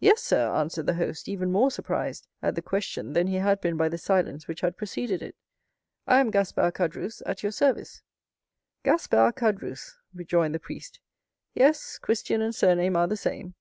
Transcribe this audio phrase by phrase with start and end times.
[0.00, 3.76] "Yes, sir," answered the host, even more surprised at the question than he had been
[3.76, 5.36] by the silence which had preceded it;
[6.06, 8.00] "I am Gaspard Caderousse, at your service."
[8.82, 11.00] "Gaspard Caderousse," rejoined the priest.
[11.52, 13.56] "Yes,—Christian and surname are the same.